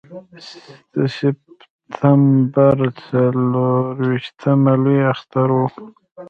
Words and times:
د 0.93 0.95
سپټمبر 1.17 2.77
څلرویشتمه 3.05 4.73
لوی 4.83 4.99
اختر 5.13 5.47
و. 5.57 5.61